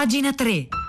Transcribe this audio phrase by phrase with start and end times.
[0.00, 0.79] Pagina 3.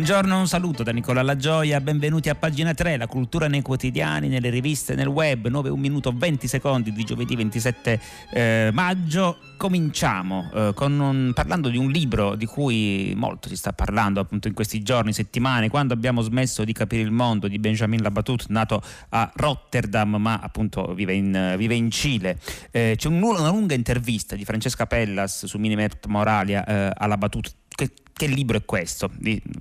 [0.00, 4.48] Buongiorno, un saluto da Nicola Lagioia, benvenuti a pagina 3, la cultura nei quotidiani, nelle
[4.48, 8.00] riviste, nel web, 9 1 minuto 20 secondi di giovedì 27
[8.30, 9.36] eh, maggio.
[9.58, 14.54] Cominciamo eh, un, parlando di un libro di cui molto si sta parlando appunto in
[14.54, 19.30] questi giorni, settimane, quando abbiamo smesso di capire il mondo di Benjamin Labatut, nato a
[19.34, 22.38] Rotterdam ma appunto vive in, vive in Cile.
[22.70, 27.52] Eh, c'è un, una lunga intervista di Francesca Pellas su Minimet Moralia eh, a Labatut
[27.80, 27.90] che,
[28.20, 29.10] che libro è questo?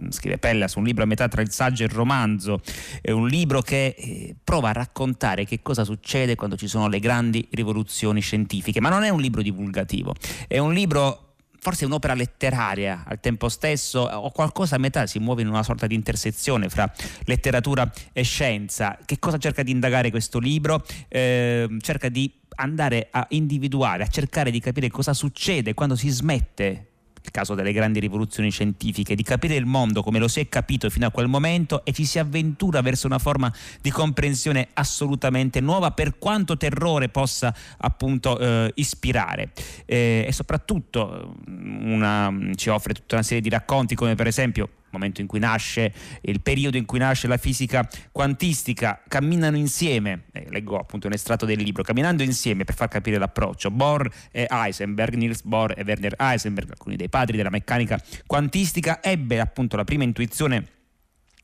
[0.10, 2.60] Scrive Pellas, un libro a metà tra il saggio e il romanzo,
[3.00, 7.00] è un libro che eh, prova a raccontare che cosa succede quando ci sono le
[7.00, 10.14] grandi rivoluzioni scientifiche, ma non è un libro divulgativo,
[10.46, 15.42] è un libro forse un'opera letteraria al tempo stesso o qualcosa a metà, si muove
[15.42, 16.92] in una sorta di intersezione fra
[17.24, 18.98] letteratura e scienza.
[19.06, 20.86] Che cosa cerca di indagare questo libro?
[21.08, 26.89] Eh, cerca di andare a individuare, a cercare di capire cosa succede quando si smette
[27.22, 30.90] il caso delle grandi rivoluzioni scientifiche, di capire il mondo come lo si è capito
[30.90, 35.92] fino a quel momento e ci si avventura verso una forma di comprensione assolutamente nuova
[35.92, 39.52] per quanto terrore possa appunto eh, ispirare.
[39.86, 45.22] Eh, e soprattutto una, ci offre tutta una serie di racconti come per esempio momento
[45.22, 50.78] in cui nasce, il periodo in cui nasce la fisica quantistica, camminano insieme, eh, leggo
[50.78, 55.42] appunto un estratto del libro, camminando insieme per far capire l'approccio, Bohr e Heisenberg, Niels
[55.42, 60.78] Bohr e Werner Heisenberg, alcuni dei padri della meccanica quantistica, ebbe appunto la prima intuizione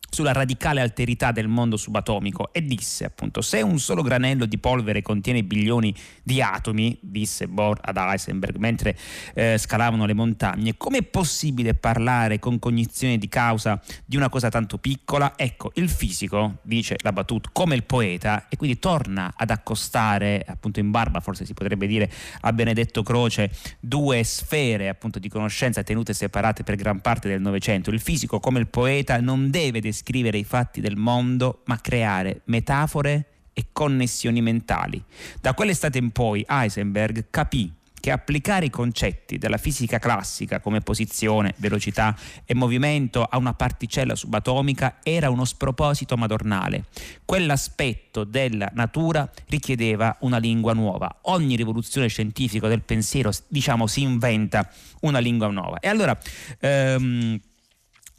[0.10, 5.02] sulla radicale alterità del mondo subatomico e disse appunto se un solo granello di polvere
[5.02, 8.98] contiene bilioni di atomi, disse Bohr ad Heisenberg mentre
[9.34, 14.78] eh, scalavano le montagne, com'è possibile parlare con cognizione di causa di una cosa tanto
[14.78, 15.34] piccola?
[15.36, 20.80] Ecco, il fisico, dice la Batut, come il poeta e quindi torna ad accostare appunto
[20.80, 22.10] in barba, forse si potrebbe dire
[22.42, 27.90] a Benedetto Croce, due sfere appunto di conoscenza tenute separate per gran parte del Novecento.
[27.90, 32.42] Il fisico come il poeta non deve descrivere descrivere i fatti del mondo, ma creare
[32.46, 35.02] metafore e connessioni mentali.
[35.40, 41.56] Da quell'estate in poi Heisenberg capì che applicare i concetti della fisica classica come posizione,
[41.58, 46.86] velocità e movimento a una particella subatomica era uno sproposito madornale.
[47.24, 51.20] Quell'aspetto della natura richiedeva una lingua nuova.
[51.24, 54.70] Ogni rivoluzione scientifica del pensiero, diciamo, si inventa
[55.02, 55.80] una lingua nuova.
[55.80, 56.16] E allora
[56.60, 57.40] ehm,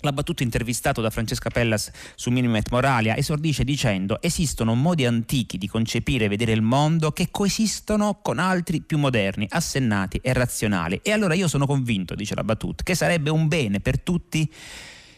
[0.07, 5.67] L'ha battuto intervistato da Francesca Pellas su Minimet Moralia esordisce dicendo esistono modi antichi di
[5.67, 11.01] concepire e vedere il mondo che coesistono con altri più moderni, assennati e razionali.
[11.03, 14.49] E allora io sono convinto, dice la battuta, che sarebbe un bene per tutti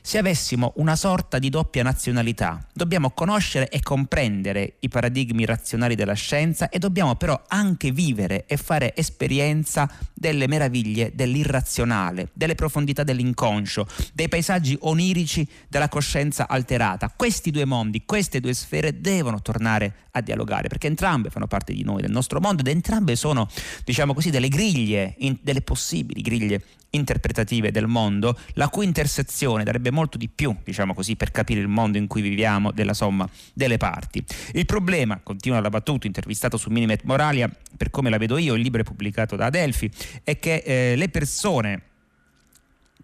[0.08, 2.66] se avessimo una sorta di doppia nazionalità.
[2.72, 8.56] Dobbiamo conoscere e comprendere i paradigmi razionali della scienza e dobbiamo però anche vivere e
[8.56, 17.12] fare esperienza delle meraviglie dell'irrazionale, delle profondità dell'inconscio, dei paesaggi onirici della coscienza alterata.
[17.14, 21.82] Questi due mondi, queste due sfere devono tornare a dialogare perché entrambe fanno parte di
[21.82, 23.46] noi, del nostro mondo ed entrambe sono,
[23.84, 30.16] diciamo così, delle griglie, delle possibili griglie interpretative del mondo, la cui intersezione darebbe molto
[30.16, 34.24] di più, diciamo così, per capire il mondo in cui viviamo della somma delle parti.
[34.52, 38.62] Il problema, continua la battuta, intervistato su Minimet Moralia, per come la vedo io, il
[38.62, 39.90] libro è pubblicato da Adelphi,
[40.22, 41.82] è che eh, le persone,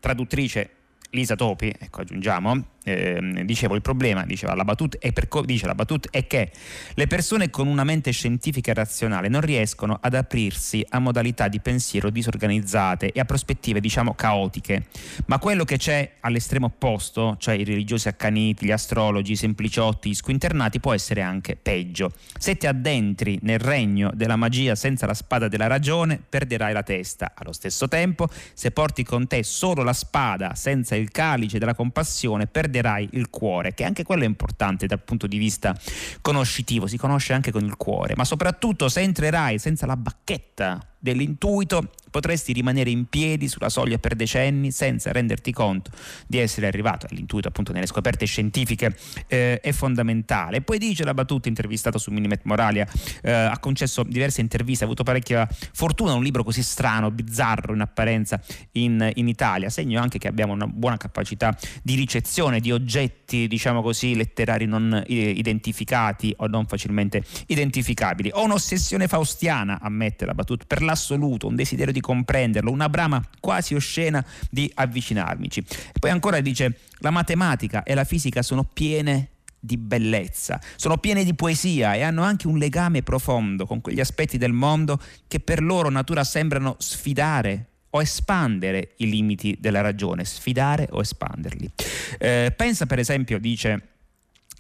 [0.01, 0.71] traduttrice
[1.11, 5.75] Lisa Topi, ecco aggiungiamo, eh, dicevo il problema, diceva la battuta, è per, dice la
[5.75, 6.53] battuta è che
[6.95, 11.61] le persone con una mente scientifica e razionale non riescono ad aprirsi a modalità di
[11.61, 14.87] pensiero disorganizzate e a prospettive diciamo caotiche,
[15.27, 20.15] ma quello che c'è all'estremo opposto, cioè i religiosi accaniti, gli astrologi, i sempliciotti, gli
[20.15, 22.13] squinternati, può essere anche peggio.
[22.39, 27.33] Se ti addentri nel regno della magia senza la spada della ragione, perderai la testa.
[27.35, 32.47] Allo stesso tempo, se porti con te solo la spada senza il calice della compassione,
[32.47, 35.77] perderai perderai il cuore, che anche quello è importante dal punto di vista
[36.21, 41.91] conoscitivo, si conosce anche con il cuore, ma soprattutto se entrerai senza la bacchetta dell'intuito
[42.11, 45.91] potresti rimanere in piedi sulla soglia per decenni senza renderti conto
[46.27, 47.09] di essere arrivato.
[47.11, 48.97] L'intuito appunto nelle scoperte scientifiche
[49.27, 50.63] eh, è fondamentale.
[50.63, 52.87] Poi dice la battuta intervistato su Minimet Moralia,
[53.21, 57.81] eh, ha concesso diverse interviste, ha avuto parecchia fortuna, un libro così strano, bizzarro in
[57.81, 58.41] apparenza
[58.73, 63.83] in, in Italia, segno anche che abbiamo una buona capacità di ricezione di oggetti, diciamo
[63.83, 68.31] così, letterari non eh, identificati o non facilmente identificabili.
[68.33, 73.23] Ho un'ossessione faustiana, ammette la battuta, per la assoluto, un desiderio di comprenderlo, una brama
[73.39, 75.61] quasi oscena di avvicinarmici.
[75.61, 79.29] E poi ancora dice, la matematica e la fisica sono piene
[79.61, 84.39] di bellezza, sono piene di poesia e hanno anche un legame profondo con quegli aspetti
[84.39, 90.89] del mondo che per loro natura sembrano sfidare o espandere i limiti della ragione, sfidare
[90.91, 91.71] o espanderli.
[92.19, 93.89] Eh, pensa per esempio, dice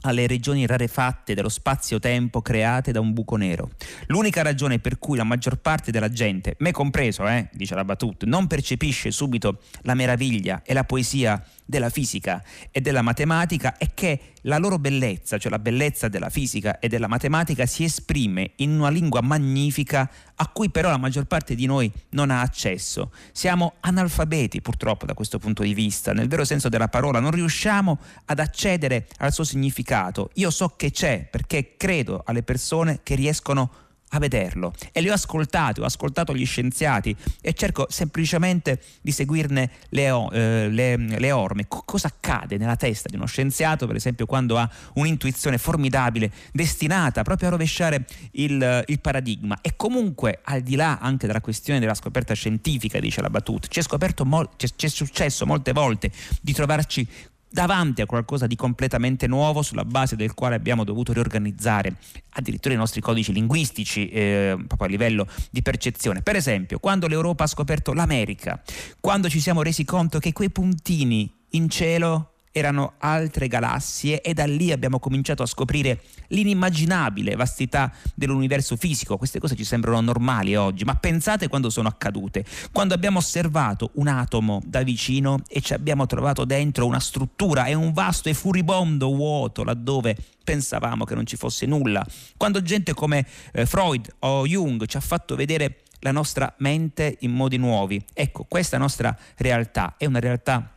[0.05, 3.71] alle regioni rarefatte dello spazio-tempo create da un buco nero.
[4.07, 8.25] L'unica ragione per cui la maggior parte della gente, me compreso, eh, dice la Batut,
[8.25, 14.33] non percepisce subito la meraviglia e la poesia della fisica e della matematica è che
[14.43, 18.91] la loro bellezza, cioè la bellezza della fisica e della matematica, si esprime in una
[18.91, 23.13] lingua magnifica a cui però la maggior parte di noi non ha accesso.
[23.33, 27.99] Siamo analfabeti purtroppo da questo punto di vista, nel vero senso della parola, non riusciamo
[28.27, 30.31] ad accedere al suo significato.
[30.35, 33.84] Io so che c'è perché credo alle persone che riescono a
[34.17, 39.71] a vederlo e li ho ascoltati, ho ascoltato gli scienziati e cerco semplicemente di seguirne
[39.91, 41.65] le, eh, le, le orme.
[41.65, 47.23] C- cosa accade nella testa di uno scienziato, per esempio, quando ha un'intuizione formidabile destinata
[47.23, 49.59] proprio a rovesciare il, il paradigma?
[49.61, 53.81] E comunque, al di là anche della questione della scoperta scientifica, dice la Batut, ci
[53.81, 53.85] è,
[54.25, 56.11] mol- c'è successo molte volte
[56.41, 57.07] di trovarci
[57.55, 61.95] davanti a qualcosa di completamente nuovo sulla base del quale abbiamo dovuto riorganizzare
[62.31, 66.21] addirittura i nostri codici linguistici eh, proprio a livello di percezione.
[66.21, 68.61] Per esempio, quando l'Europa ha scoperto l'America,
[68.99, 74.47] quando ci siamo resi conto che quei puntini in cielo erano altre galassie e da
[74.47, 79.17] lì abbiamo cominciato a scoprire l'inimmaginabile vastità dell'universo fisico.
[79.17, 84.07] Queste cose ci sembrano normali oggi, ma pensate quando sono accadute, quando abbiamo osservato un
[84.07, 89.13] atomo da vicino e ci abbiamo trovato dentro una struttura e un vasto e furibondo
[89.13, 92.07] vuoto laddove pensavamo che non ci fosse nulla,
[92.37, 97.33] quando gente come eh, Freud o Jung ci ha fatto vedere la nostra mente in
[97.33, 98.01] modi nuovi.
[98.13, 100.74] Ecco, questa nostra realtà è una realtà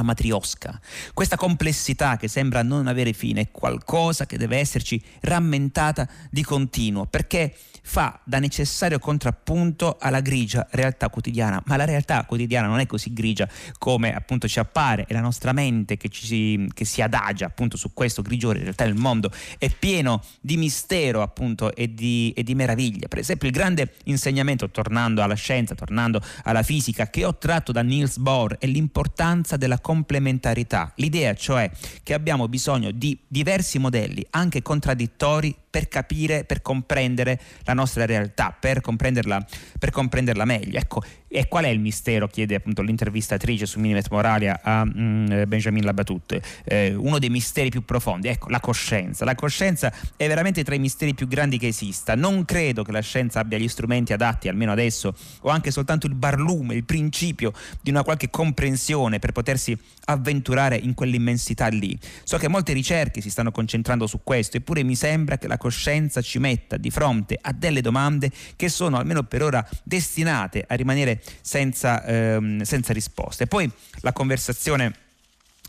[0.00, 0.80] a matriosca.
[1.14, 7.06] Questa complessità che sembra non avere fine è qualcosa che deve esserci rammentata di continuo,
[7.06, 12.86] perché fa da necessario contrappunto alla grigia realtà quotidiana, ma la realtà quotidiana non è
[12.86, 13.48] così grigia
[13.78, 17.92] come appunto ci appare, è la nostra mente che, ci, che si adagia appunto su
[17.92, 22.54] questo grigiore, in realtà il mondo è pieno di mistero appunto e di, e di
[22.54, 23.08] meraviglia.
[23.08, 27.82] Per esempio il grande insegnamento, tornando alla scienza, tornando alla fisica, che ho tratto da
[27.82, 31.70] Niels Bohr è l'importanza della complementarità, l'idea cioè
[32.02, 38.56] che abbiamo bisogno di diversi modelli, anche contraddittori, per capire, per comprendere la nostra realtà,
[38.58, 39.44] per comprenderla,
[39.78, 40.78] per comprenderla meglio.
[40.78, 42.26] Ecco, e qual è il mistero?
[42.26, 46.40] chiede appunto l'intervistatrice su Minimet Moralia a mm, Benjamin Labatut.
[46.64, 49.24] Eh, uno dei misteri più profondi, ecco, la coscienza.
[49.24, 52.16] La coscienza è veramente tra i misteri più grandi che esista.
[52.16, 56.14] Non credo che la scienza abbia gli strumenti adatti, almeno adesso, o anche soltanto il
[56.14, 61.96] barlume, il principio di una qualche comprensione per potersi avventurare in quell'immensità lì.
[62.24, 66.20] So che molte ricerche si stanno concentrando su questo, eppure mi sembra che la coscienza
[66.20, 71.19] ci metta di fronte a delle domande che sono almeno per ora destinate a rimanere
[71.40, 73.46] senza, ehm, senza risposte.
[73.46, 73.70] Poi
[74.00, 75.08] la conversazione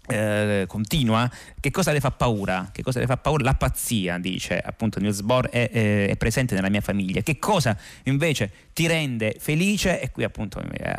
[0.07, 2.69] eh, continua, che cosa le fa paura?
[2.71, 3.44] Che cosa le fa paura?
[3.44, 7.21] La pazzia, dice appunto Niels Bohr, è, è, è presente nella mia famiglia.
[7.21, 10.01] Che cosa invece ti rende felice?
[10.01, 10.95] E qui appunto eh,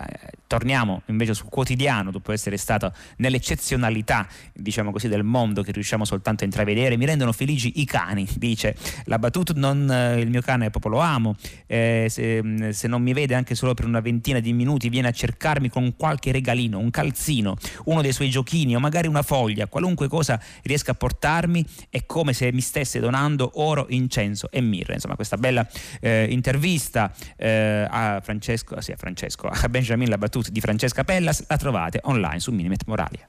[0.47, 6.45] torniamo invece sul quotidiano, dopo essere stato nell'eccezionalità, diciamo così, del mondo che riusciamo soltanto
[6.45, 6.97] a intravedere.
[6.97, 8.77] Mi rendono felici i cani, dice
[9.07, 11.35] la battuta, non, eh, il mio cane proprio lo amo,
[11.67, 15.13] eh, se, se non mi vede anche solo per una ventina di minuti viene a
[15.13, 19.67] cercarmi con qualche regalino, un calzino, uno dei suoi giochini o magari magari una foglia,
[19.69, 24.93] qualunque cosa riesca a portarmi, è come se mi stesse donando oro, incenso e mirra.
[24.93, 25.67] Insomma, questa bella
[26.01, 31.57] eh, intervista eh, a Francesco, sì, a Francesco, a Benjamin Labatut di Francesca Pellas la
[31.57, 33.27] trovate online su Minimet Moralia.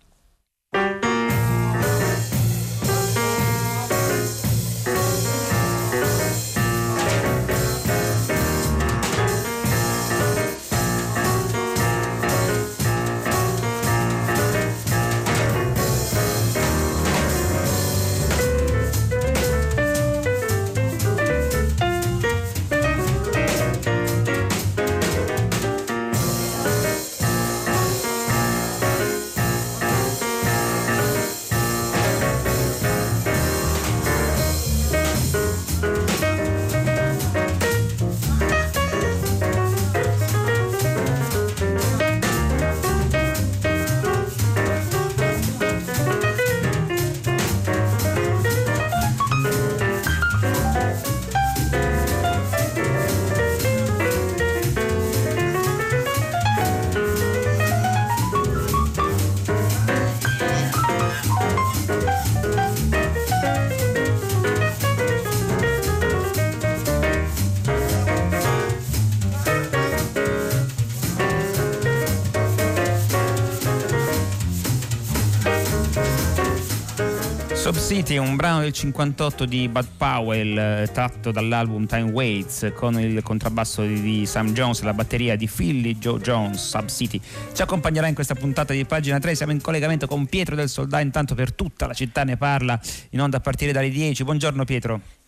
[78.14, 83.22] City, un brano del 58 di Bud Powell eh, tratto dall'album Time Waits con il
[83.24, 87.20] contrabbasso di Sam Jones e la batteria di Philly Joe Jones, Sub City.
[87.54, 91.00] Ci accompagnerà in questa puntata di pagina 3, siamo in collegamento con Pietro del Soldà,
[91.00, 92.80] intanto per tutta la città ne parla
[93.12, 94.24] in onda a partire dalle 10.
[94.24, 95.23] Buongiorno Pietro.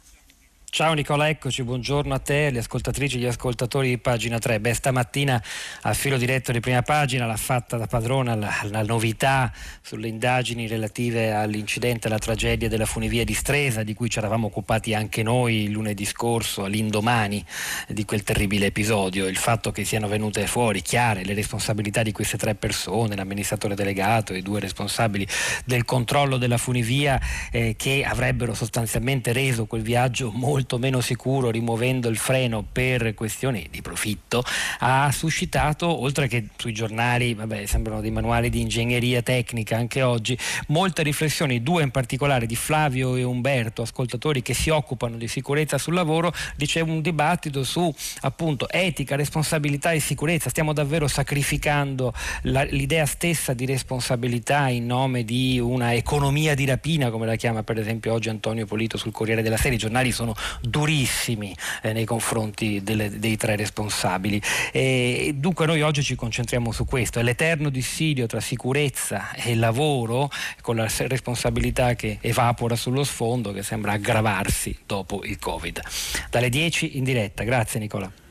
[0.75, 4.59] Ciao Nicola, eccoci, buongiorno a te, alle ascoltatrici e agli ascoltatori di pagina 3.
[4.59, 5.41] Beh, stamattina
[5.83, 10.67] a filo diretto di prima pagina l'ha fatta da padrona la, la novità sulle indagini
[10.67, 15.69] relative all'incidente, alla tragedia della funivia di Stresa, di cui ci eravamo occupati anche noi
[15.69, 17.41] lunedì scorso, all'indomani
[17.87, 19.27] di quel terribile episodio.
[19.27, 24.33] Il fatto che siano venute fuori chiare le responsabilità di queste tre persone, l'amministratore delegato
[24.33, 25.25] e i due responsabili
[25.63, 27.17] del controllo della funivia,
[27.49, 33.13] eh, che avrebbero sostanzialmente reso quel viaggio molto molto meno sicuro rimuovendo il freno per
[33.13, 34.43] questioni di profitto,
[34.79, 40.35] ha suscitato, oltre che sui giornali, vabbè, sembrano dei manuali di ingegneria tecnica anche oggi,
[40.69, 45.77] molte riflessioni, due in particolare di Flavio e Umberto, ascoltatori che si occupano di sicurezza
[45.77, 52.11] sul lavoro, dicevo un dibattito su appunto etica, responsabilità e sicurezza, stiamo davvero sacrificando
[52.43, 57.61] la, l'idea stessa di responsabilità in nome di una economia di rapina, come la chiama
[57.61, 62.05] per esempio oggi Antonio Polito sul Corriere della Sera, i giornali sono durissimi eh, nei
[62.05, 64.41] confronti delle, dei tre responsabili.
[64.71, 70.29] E dunque noi oggi ci concentriamo su questo, è l'eterno dissidio tra sicurezza e lavoro
[70.61, 75.81] con la responsabilità che evapora sullo sfondo che sembra aggravarsi dopo il Covid.
[76.29, 78.24] Dalle 10 in diretta, grazie Nicola.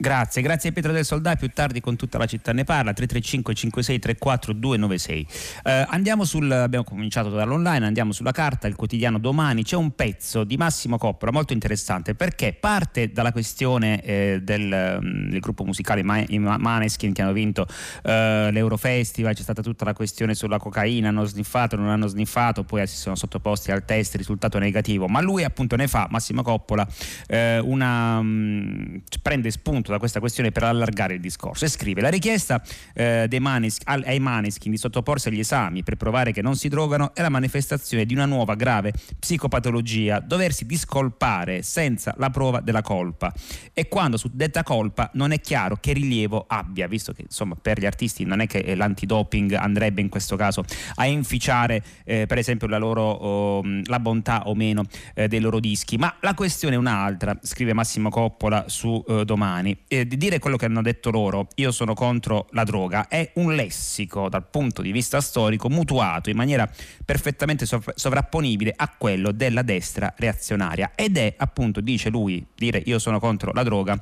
[0.00, 4.52] Grazie, grazie Pietro del Soldà, più tardi con tutta la città ne parla, 335 5634
[4.52, 5.26] 296.
[5.64, 10.44] Eh, andiamo sul, abbiamo cominciato dall'online, andiamo sulla carta, il quotidiano domani, c'è un pezzo
[10.44, 16.04] di Massimo Coppola molto interessante perché parte dalla questione eh, del, mm, del, gruppo musicale
[16.04, 17.66] Maneskin che hanno vinto
[18.04, 22.86] eh, l'Eurofestival, c'è stata tutta la questione sulla cocaina, hanno sniffato, non hanno sniffato, poi
[22.86, 26.86] si sono sottoposti al test, risultato negativo, ma lui appunto ne fa, Massimo Coppola,
[27.26, 31.64] eh, una, mm, prende spunto appunto da questa questione per allargare il discorso.
[31.64, 32.62] E scrive la richiesta
[32.94, 37.22] eh, manis- ai Maneskin di sottoporsi agli esami per provare che non si drogano è
[37.22, 43.32] la manifestazione di una nuova grave psicopatologia, doversi discolpare senza la prova della colpa.
[43.72, 47.78] E quando su detta colpa non è chiaro che rilievo abbia, visto che insomma per
[47.78, 50.64] gli artisti non è che l'antidoping andrebbe in questo caso
[50.96, 55.60] a inficiare eh, per esempio la loro oh, la bontà o meno eh, dei loro
[55.60, 60.38] dischi, ma la questione è un'altra, scrive Massimo Coppola su eh, domani eh, di dire
[60.38, 64.82] quello che hanno detto loro, io sono contro la droga, è un lessico dal punto
[64.82, 66.68] di vista storico mutuato in maniera
[67.04, 70.92] perfettamente sov- sovrapponibile a quello della destra reazionaria.
[70.94, 74.00] Ed è appunto, dice lui, dire io sono contro la droga,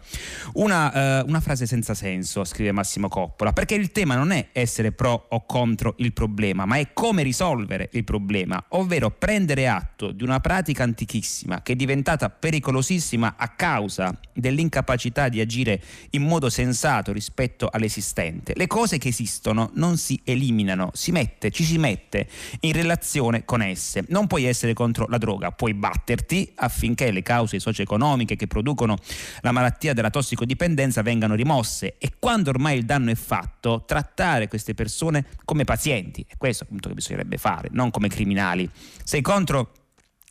[0.54, 4.92] una, eh, una frase senza senso, scrive Massimo Coppola, perché il tema non è essere
[4.92, 10.22] pro o contro il problema, ma è come risolvere il problema, ovvero prendere atto di
[10.22, 15.80] una pratica antichissima che è diventata pericolosissima a causa dell'incapacità di agire agire
[16.10, 18.52] in modo sensato rispetto all'esistente.
[18.54, 22.28] Le cose che esistono non si eliminano, si mette, ci si mette
[22.60, 24.04] in relazione con esse.
[24.08, 28.96] Non puoi essere contro la droga, puoi batterti affinché le cause socio-economiche che producono
[29.40, 34.74] la malattia della tossicodipendenza vengano rimosse e quando ormai il danno è fatto, trattare queste
[34.74, 36.24] persone come pazienti.
[36.26, 38.68] È questo appunto che bisognerebbe fare, non come criminali.
[39.02, 39.72] Sei contro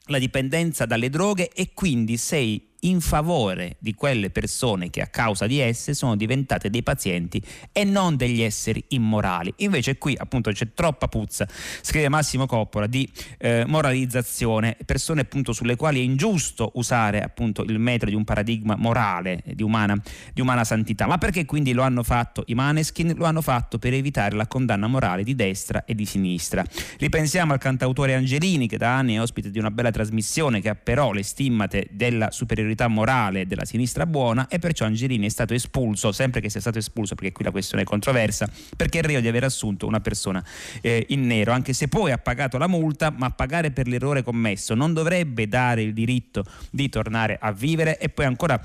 [0.10, 5.48] la dipendenza dalle droghe e quindi sei in favore di quelle persone che a causa
[5.48, 9.54] di esse sono diventate dei pazienti e non degli esseri immorali.
[9.58, 11.48] Invece qui appunto c'è troppa puzza,
[11.82, 17.80] scrive Massimo Coppola, di eh, moralizzazione, persone appunto sulle quali è ingiusto usare appunto il
[17.80, 20.00] metro di un paradigma morale, di umana,
[20.34, 21.08] di umana santità.
[21.08, 23.14] Ma perché quindi lo hanno fatto i Maneskin?
[23.16, 26.64] Lo hanno fatto per evitare la condanna morale di destra e di sinistra.
[27.00, 30.76] Ripensiamo al cantautore Angelini che da anni è ospite di una bella trasmissione che ha
[30.76, 35.54] però le stimmate della superiorità superiorità morale della sinistra buona e perciò Angelini è stato
[35.54, 39.22] espulso, sempre che sia stato espulso perché qui la questione è controversa, perché è reo
[39.22, 40.44] di aver assunto una persona
[40.82, 44.76] eh, in nero, anche se poi ha pagato la multa, ma pagare per l'errore commesso
[44.76, 48.62] non dovrebbe dare il diritto di tornare a vivere e poi ancora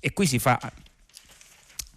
[0.00, 0.60] e qui si fa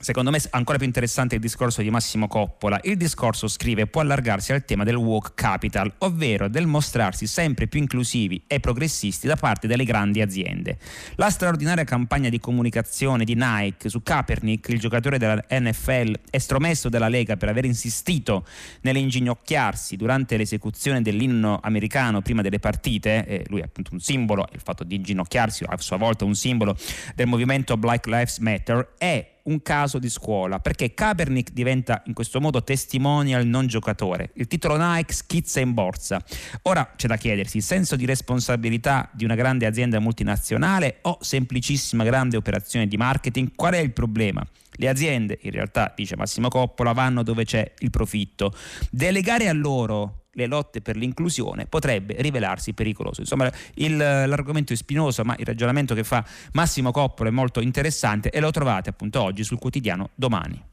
[0.02, 2.80] Secondo me è ancora più interessante il discorso di Massimo Coppola.
[2.82, 7.80] Il discorso, scrive, può allargarsi al tema del woke capital, ovvero del mostrarsi sempre più
[7.80, 10.80] inclusivi e progressisti da parte delle grandi aziende.
[11.18, 17.08] La straordinaria campagna di comunicazione di Nike su Kaepernick, il giocatore della NFL estromesso dalla
[17.08, 18.44] Lega per aver insistito
[18.82, 24.62] nell'inginocchiarsi durante l'esecuzione dell'inno americano prima delle partite, eh, lui è appunto un simbolo, il
[24.64, 26.76] fatto di inginocchiarsi a sua volta un simbolo
[27.14, 32.40] del movimento Black Lives Matter, è un caso di scuola perché Kaepernick diventa in questo
[32.40, 34.32] modo testimonial non giocatore.
[34.36, 36.24] Il titolo Nike schizza in borsa.
[36.64, 42.04] Ora c'è da chiedersi il senso di responsabilità di una grande azienda multinazionale o semplicissima
[42.04, 43.52] grande operazione di marketing?
[43.56, 44.46] Qual è il problema?
[44.74, 48.54] Le aziende, in realtà, dice Massimo Coppola, vanno dove c'è il profitto.
[48.90, 53.22] Delegare a loro le lotte per l'inclusione potrebbe rivelarsi pericoloso.
[53.22, 58.30] Insomma, il, l'argomento è spinoso, ma il ragionamento che fa Massimo Coppola è molto interessante
[58.30, 60.64] e lo trovate appunto oggi sul quotidiano Domani.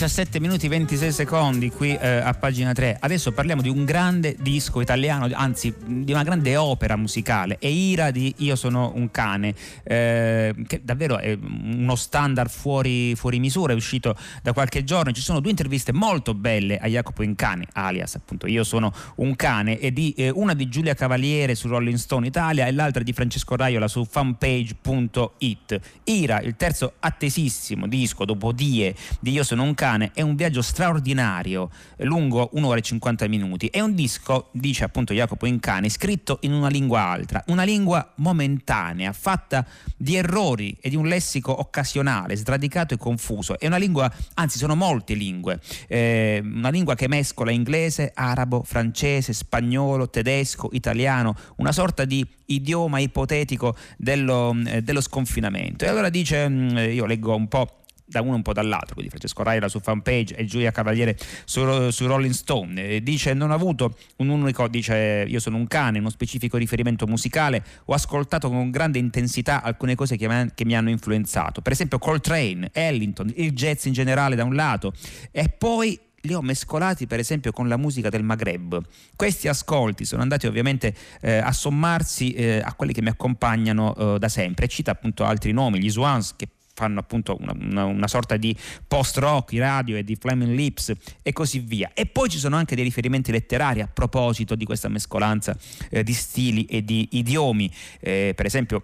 [0.00, 2.96] 17 minuti 26 secondi qui eh, a pagina 3.
[3.00, 7.58] Adesso parliamo di un grande disco italiano, anzi di una grande opera musicale.
[7.58, 13.38] È Ira di Io sono un cane, eh, che davvero è uno standard fuori, fuori,
[13.40, 15.12] misura, è uscito da qualche giorno.
[15.12, 19.78] Ci sono due interviste molto belle a Jacopo Incani, alias appunto Io sono un cane,
[19.78, 23.54] e di, eh, una di Giulia Cavaliere su Rolling Stone Italia e l'altra di Francesco
[23.54, 25.80] Raiola su fanpage.it.
[26.04, 30.62] Ira, il terzo attesissimo disco dopo Die di Io sono un cane è un viaggio
[30.62, 33.66] straordinario, lungo un'ora e 50 minuti.
[33.66, 39.12] È un disco, dice appunto Jacopo Incani, scritto in una lingua altra, una lingua momentanea,
[39.12, 43.58] fatta di errori e di un lessico occasionale, sradicato e confuso.
[43.58, 49.32] È una lingua, anzi sono molte lingue, eh, una lingua che mescola inglese, arabo, francese,
[49.32, 55.84] spagnolo, tedesco, italiano, una sorta di idioma ipotetico dello, eh, dello sconfinamento.
[55.84, 57.79] E allora dice, mm, io leggo un po'
[58.10, 62.06] da uno un po' dall'altro, quindi Francesco Raira su fanpage e Giulia Cavaliere su, su
[62.06, 62.88] Rolling Stone.
[62.88, 67.06] Eh, dice non ho avuto un unico, dice io sono un cane, uno specifico riferimento
[67.06, 71.98] musicale, ho ascoltato con grande intensità alcune cose che, che mi hanno influenzato, per esempio
[71.98, 74.92] Coltrane, Ellington, il jazz in generale da un lato
[75.30, 78.80] e poi li ho mescolati per esempio con la musica del Maghreb.
[79.16, 84.18] Questi ascolti sono andati ovviamente eh, a sommarsi eh, a quelli che mi accompagnano eh,
[84.18, 84.68] da sempre.
[84.68, 86.48] Cita appunto altri nomi, gli Swans che
[86.80, 88.56] fanno appunto una, una, una sorta di
[88.88, 91.90] post rock, i radio e di Flaming Lips e così via.
[91.92, 95.54] E poi ci sono anche dei riferimenti letterari a proposito di questa mescolanza
[95.90, 98.82] eh, di stili e di idiomi, eh, per esempio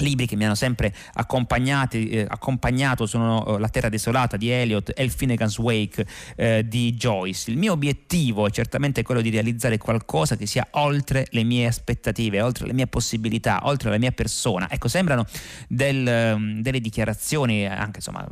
[0.00, 5.02] libri che mi hanno sempre eh, accompagnato sono uh, La terra desolata di Eliot e
[5.02, 6.06] Il Finnegan's Wake
[6.36, 7.50] eh, di Joyce.
[7.50, 12.40] Il mio obiettivo è certamente quello di realizzare qualcosa che sia oltre le mie aspettative,
[12.40, 14.68] oltre le mie possibilità, oltre la mia persona.
[14.70, 15.24] Ecco, sembrano
[15.68, 18.26] del, um, delle dichiarazioni anche insomma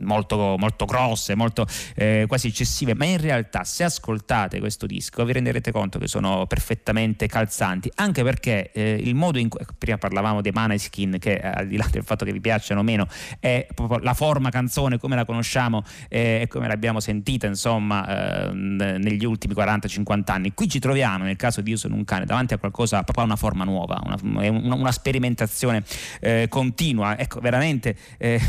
[0.00, 5.32] molto, molto grosse, molto eh, quasi eccessive, ma in realtà se ascoltate questo disco vi
[5.32, 10.40] renderete conto che sono perfettamente calzanti, anche perché eh, il modo in cui prima parlavamo
[10.40, 13.06] dei Maneskin che eh, al di là del fatto che vi piacciono o meno
[13.40, 18.52] è proprio la forma canzone come la conosciamo eh, e come l'abbiamo sentita insomma eh,
[18.52, 20.54] negli ultimi 40-50 anni.
[20.54, 23.26] Qui ci troviamo nel caso di Io sono un cane davanti a qualcosa proprio a
[23.26, 25.82] una forma nuova, una, una, una sperimentazione
[26.20, 27.18] eh, continua.
[27.18, 27.96] Ecco, veramente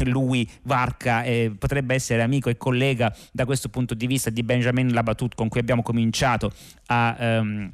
[0.04, 4.94] lui varca e potrebbe essere amico e collega da questo punto di vista di Benjamin
[4.94, 6.52] Labatut con cui abbiamo cominciato
[6.88, 7.16] a...
[7.20, 7.74] Um,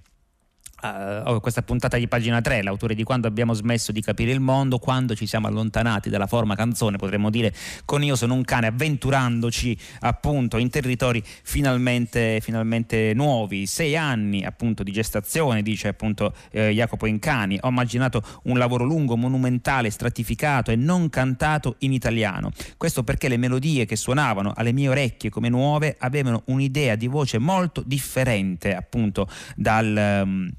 [1.25, 4.77] uh, questa puntata di pagina 3, l'autore di quando abbiamo smesso di capire il mondo,
[4.77, 7.53] quando ci siamo allontanati dalla forma canzone, potremmo dire
[7.85, 13.65] con Io sono un cane, avventurandoci appunto in territori finalmente, finalmente nuovi.
[13.65, 17.57] Sei anni appunto di gestazione, dice appunto eh, Jacopo Incani.
[17.61, 22.51] Ho immaginato un lavoro lungo, monumentale, stratificato e non cantato in italiano.
[22.77, 27.37] Questo perché le melodie che suonavano alle mie orecchie come nuove avevano un'idea di voce
[27.37, 30.21] molto differente appunto dal...
[30.23, 30.51] Um,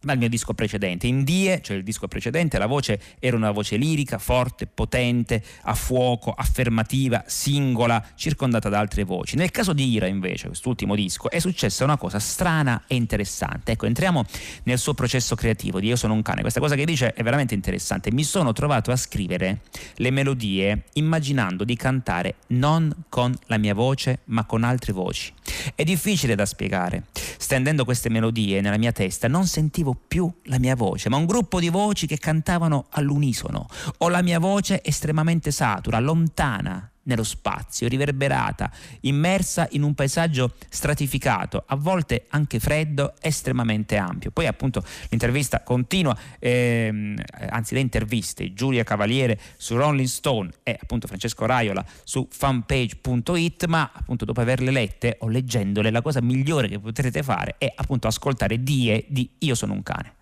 [0.00, 1.06] dal mio disco precedente.
[1.06, 5.74] In Die, cioè il disco precedente, la voce era una voce lirica, forte, potente, a
[5.74, 9.36] fuoco, affermativa, singola, circondata da altre voci.
[9.36, 13.72] Nel caso di Ira, invece, quest'ultimo disco, è successa una cosa strana e interessante.
[13.72, 14.24] Ecco, entriamo
[14.64, 16.40] nel suo processo creativo di Io sono un cane.
[16.40, 18.10] Questa cosa che dice è veramente interessante.
[18.12, 19.60] Mi sono trovato a scrivere
[19.96, 25.32] le melodie immaginando di cantare non con la mia voce, ma con altre voci.
[25.74, 27.04] È difficile da spiegare.
[27.38, 31.60] Stendendo queste melodie nella mia testa non sentivo più la mia voce, ma un gruppo
[31.60, 33.66] di voci che cantavano all'unisono,
[33.98, 41.64] o la mia voce estremamente satura, lontana nello spazio, riverberata, immersa in un paesaggio stratificato,
[41.66, 44.30] a volte anche freddo, estremamente ampio.
[44.30, 51.06] Poi appunto l'intervista continua, ehm, anzi le interviste, Giulia Cavaliere su Rolling Stone e appunto
[51.06, 56.78] Francesco Raiola su fanpage.it, ma appunto dopo averle lette o leggendole la cosa migliore che
[56.78, 60.18] potrete fare è appunto ascoltare Die di Io sono un cane.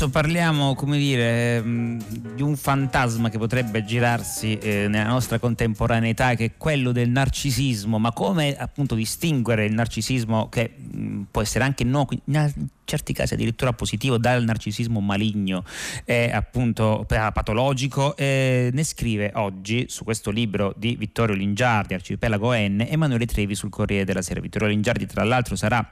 [0.00, 2.00] Adesso parliamo, come dire, mm,
[2.34, 7.98] di un fantasma che potrebbe girarsi eh, nella nostra contemporaneità, che è quello del narcisismo,
[7.98, 12.52] ma come appunto distinguere il narcisismo che mm, può essere anche no, in
[12.84, 15.64] certi casi addirittura positivo dal narcisismo maligno?
[16.06, 22.86] E appunto patologico eh, ne scrive oggi su questo libro di Vittorio Lingiardi Arcipelago N
[22.88, 24.40] Emanuele Trevi sul Corriere della Sera.
[24.40, 25.86] Vittorio Lingiardi tra l'altro sarà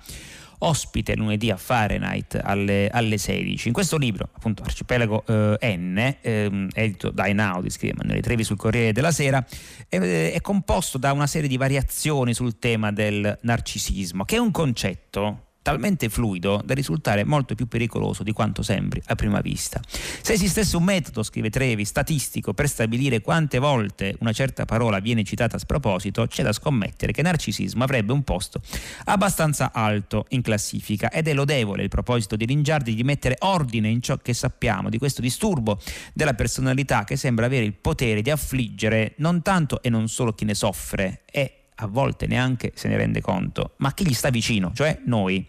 [0.58, 3.68] ospite lunedì a Fahrenheit alle, alle 16.
[3.68, 8.56] In questo libro, appunto Arcipelago eh, N, eh, edito da Einaudi, scrive Emanuele Trevi sul
[8.56, 9.44] Corriere della Sera,
[9.88, 9.98] è,
[10.32, 15.47] è composto da una serie di variazioni sul tema del narcisismo, che è un concetto
[15.68, 19.78] talmente fluido da risultare molto più pericoloso di quanto sembri a prima vista.
[20.22, 25.24] Se esistesse un metodo, scrive Trevi, statistico per stabilire quante volte una certa parola viene
[25.24, 28.62] citata a sproposito, c'è da scommettere che narcisismo avrebbe un posto
[29.04, 34.00] abbastanza alto in classifica ed è lodevole il proposito di Ringiardi di mettere ordine in
[34.00, 35.78] ciò che sappiamo di questo disturbo
[36.14, 40.46] della personalità che sembra avere il potere di affliggere non tanto e non solo chi
[40.46, 44.72] ne soffre e a volte neanche se ne rende conto, ma chi gli sta vicino,
[44.74, 45.46] cioè noi.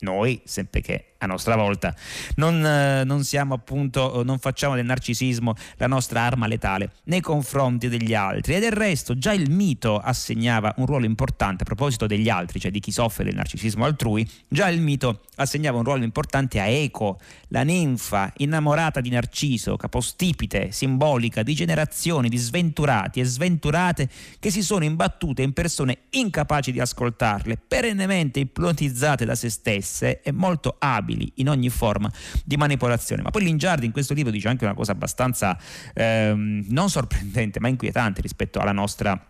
[0.00, 1.94] Noi, sempre che a nostra volta
[2.36, 7.88] non, eh, non, siamo appunto, non facciamo del narcisismo la nostra arma letale nei confronti
[7.88, 8.54] degli altri.
[8.54, 12.70] E del resto già il mito assegnava un ruolo importante a proposito degli altri, cioè
[12.70, 17.18] di chi soffre del narcisismo altrui, già il mito assegnava un ruolo importante a Eco,
[17.48, 24.62] la ninfa innamorata di Narciso, capostipite, simbolica di generazioni di sventurati e sventurate che si
[24.62, 31.09] sono imbattute in persone incapaci di ascoltarle, perennemente ipnotizzate da se stesse e molto abili
[31.10, 32.10] vulnerabili in ogni forma
[32.44, 33.22] di manipolazione.
[33.22, 35.58] Ma poi Lingiardi in questo libro dice anche una cosa abbastanza
[35.94, 39.24] ehm, non sorprendente ma inquietante rispetto alla nostra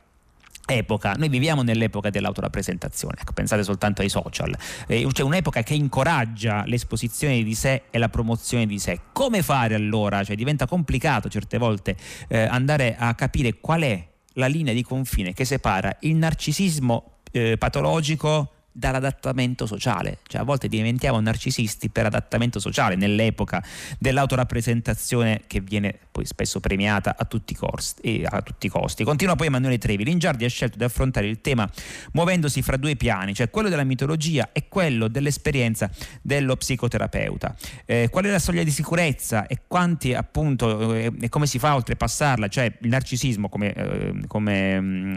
[0.66, 6.62] epoca, noi viviamo nell'epoca dell'autorappresentazione, ecco, pensate soltanto ai social, eh, c'è un'epoca che incoraggia
[6.64, 9.01] l'esposizione di sé e la promozione di sé.
[9.12, 10.23] Come fare allora?
[10.23, 11.97] Cioè, diventa complicato certe volte
[12.29, 17.57] eh, andare a capire qual è la linea di confine che separa il narcisismo eh,
[17.59, 23.62] patologico dall'adattamento sociale, cioè a volte diventiamo narcisisti per adattamento sociale nell'epoca
[23.98, 29.04] dell'autorappresentazione che viene poi spesso premiata a tutti, costi, a tutti i costi.
[29.04, 31.68] Continua poi Emanuele Trevi, Lingiardi ha scelto di affrontare il tema
[32.12, 35.90] muovendosi fra due piani, cioè quello della mitologia e quello dell'esperienza
[36.22, 37.54] dello psicoterapeuta.
[37.85, 41.70] Eh, qual è la soglia di sicurezza e quanti appunto eh, e come si fa
[41.70, 45.14] a oltrepassarla, cioè il narcisismo come, eh, come mm,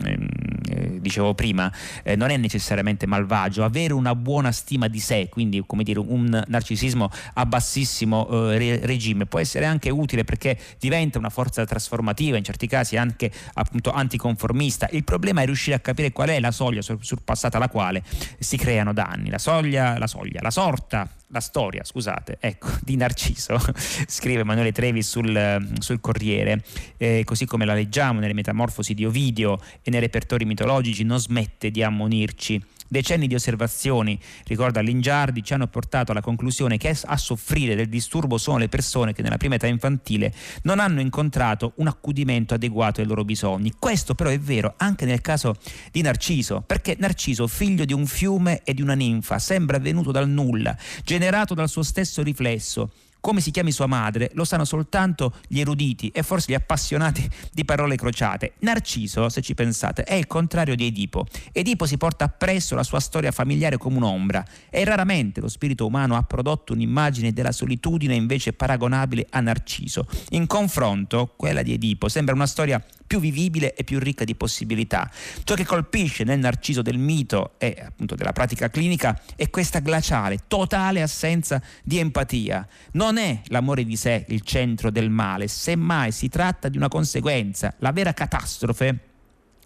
[0.69, 1.71] eh, dicevo prima
[2.03, 5.99] eh, non è necessariamente malvagio coraggio, avere una buona stima di sé, quindi come dire
[5.99, 12.37] un narcisismo a bassissimo eh, regime, può essere anche utile perché diventa una forza trasformativa,
[12.37, 14.87] in certi casi anche appunto anticonformista.
[14.91, 18.03] Il problema è riuscire a capire qual è la soglia surpassata la quale
[18.39, 19.29] si creano danni.
[19.29, 23.57] La soglia, la soglia, la sorta la storia, scusate, ecco, di Narciso,
[24.07, 26.63] scrive Emanuele Trevi sul, sul Corriere,
[26.97, 31.71] eh, così come la leggiamo nelle metamorfosi di Ovidio e nei repertori mitologici, non smette
[31.71, 32.61] di ammonirci
[32.93, 38.37] Decenni di osservazioni, ricorda Lingiardi, ci hanno portato alla conclusione che a soffrire del disturbo
[38.37, 43.07] sono le persone che nella prima età infantile non hanno incontrato un accudimento adeguato ai
[43.07, 43.73] loro bisogni.
[43.79, 45.55] Questo però è vero anche nel caso
[45.91, 50.29] di Narciso, perché Narciso, figlio di un fiume e di una ninfa, sembra venuto dal
[50.29, 52.91] nulla, generato dal suo stesso riflesso,
[53.23, 57.63] come si chiami sua madre lo sanno soltanto gli eruditi e forse gli appassionati di
[57.63, 58.55] parole crociate.
[58.59, 61.25] Narciso, se ci pensate, è il contrario di Edipo.
[61.53, 66.17] Edipo si porta appresso la sua storia familiare come un'ombra e raramente lo spirito umano
[66.17, 70.05] ha prodotto un'immagine della solitudine invece paragonabile a Narciso.
[70.31, 72.83] In confronto, quella di Edipo sembra una storia
[73.13, 75.09] più vivibile e più ricca di possibilità.
[75.43, 80.39] Ciò che colpisce nel narciso del mito e appunto della pratica clinica è questa glaciale,
[80.47, 82.67] totale assenza di empatia.
[82.93, 87.73] Non è l'amore di sé il centro del male, semmai si tratta di una conseguenza.
[87.79, 88.99] La vera catastrofe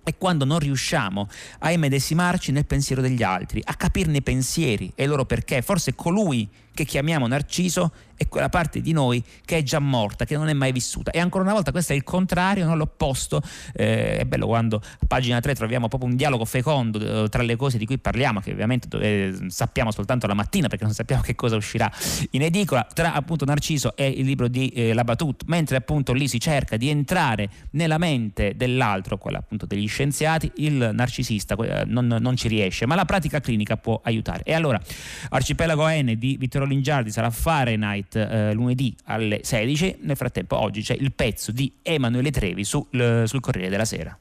[0.04, 1.28] è quando non riusciamo
[1.60, 5.62] a immedesimarci nel pensiero degli altri, a capirne i pensieri e loro perché.
[5.62, 10.36] Forse colui che chiamiamo Narciso è quella parte di noi che è già morta, che
[10.36, 11.12] non è mai vissuta.
[11.12, 13.42] E ancora una volta questo è il contrario, non l'opposto.
[13.74, 17.56] Eh, è bello quando a pagina 3 troviamo proprio un dialogo fecondo eh, tra le
[17.56, 21.36] cose di cui parliamo, che ovviamente eh, sappiamo soltanto la mattina perché non sappiamo che
[21.36, 21.92] cosa uscirà
[22.32, 26.28] in edicola, tra appunto Narciso e il libro di eh, La Batut, mentre appunto lì
[26.28, 32.36] si cerca di entrare nella mente dell'altro, quella appunto degli scienziati, il narcisista non, non
[32.36, 34.44] ci riesce, ma la pratica clinica può aiutare.
[34.44, 34.80] E allora
[35.30, 39.98] Arcipelago N di Vittorio Lingiardi sarà Fahrenheit eh, lunedì alle 16.
[40.02, 44.18] Nel frattempo oggi c'è il pezzo di Emanuele Trevi sul, sul Corriere della Sera.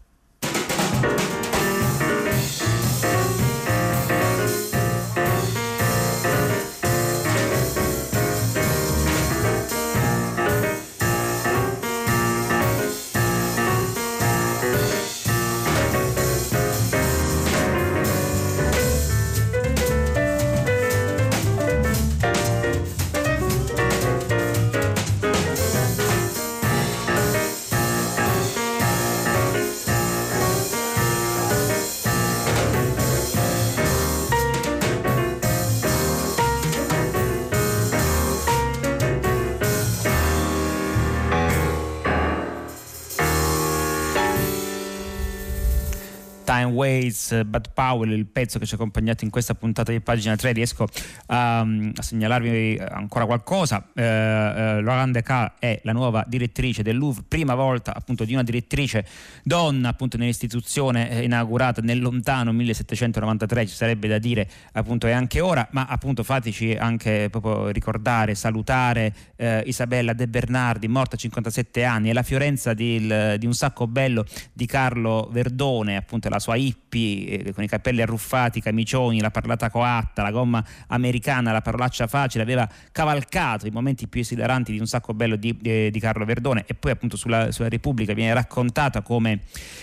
[46.67, 50.35] Time Waits, Bud Powell, il pezzo che ci ha accompagnato in questa puntata di pagina
[50.37, 50.89] 3, riesco
[51.27, 53.87] a, a segnalarvi ancora qualcosa.
[53.95, 58.43] Eh, eh, Laurent Descartes è la nuova direttrice del Louvre, prima volta appunto di una
[58.43, 59.07] direttrice
[59.43, 65.41] donna appunto nell'istituzione eh, inaugurata nel lontano 1793, ci sarebbe da dire appunto è anche
[65.41, 71.85] ora, ma appunto fateci anche proprio ricordare, salutare eh, Isabella De Bernardi, morta a 57
[71.85, 73.07] anni, e la Fiorenza di,
[73.39, 78.03] di un sacco bello di Carlo Verdone, appunto la sua hippie eh, con i capelli
[78.03, 84.09] arruffati, camicioni, la parlata coatta, la gomma americana, la parolaccia facile, aveva cavalcato i momenti
[84.09, 87.53] più esilaranti di un sacco bello di, di, di Carlo Verdone e poi appunto sulla,
[87.53, 89.41] sulla Repubblica viene raccontata come,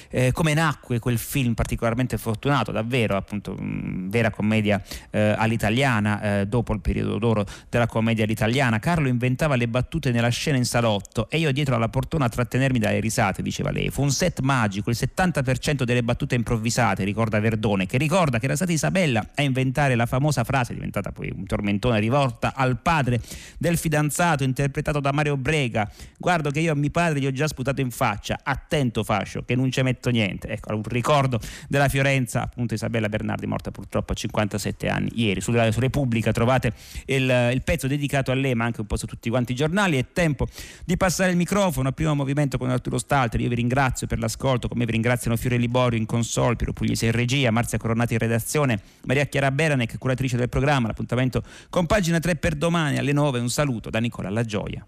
[0.10, 4.82] eh, come, nacque quel film particolarmente fortunato, davvero appunto mh, vera commedia
[5.12, 8.80] eh, all'italiana eh, dopo il periodo d'oro della commedia all'italiana.
[8.80, 12.80] Carlo inventava le battute nella scena in salotto e io dietro alla portona a trattenermi
[12.80, 13.90] dalle risate, diceva lei.
[13.90, 16.63] Fu un set magico, il 70% delle battute improvvisate,
[17.04, 21.32] ricorda Verdone, che ricorda che era stata Isabella a inventare la famosa frase, diventata poi
[21.36, 23.22] un tormentone rivolta al padre
[23.58, 25.90] del fidanzato, interpretato da Mario Brega.
[26.18, 29.56] Guardo che io a mio padre gli ho già sputato in faccia, attento fascio, che
[29.56, 30.48] non ci metto niente.
[30.48, 35.42] Ecco, un ricordo della Fiorenza, appunto Isabella Bernardi, morta purtroppo a 57 anni ieri.
[35.42, 36.74] Sulla, su Repubblica trovate
[37.06, 39.98] il, il pezzo dedicato a lei, ma anche un po' su tutti quanti i giornali.
[39.98, 40.48] È tempo
[40.86, 43.40] di passare il microfono al primo movimento con Arturo Stalter.
[43.42, 47.06] Io vi ringrazio per l'ascolto, come vi ringraziano Fiore Liborio in console Sol, Piero Puglisi
[47.06, 50.88] in regia, Marzia Coronati in redazione, Maria Chiara Beranec, curatrice del programma.
[50.88, 53.40] L'appuntamento con pagina 3 per domani alle 9.
[53.40, 54.86] Un saluto da Nicola La Gioia.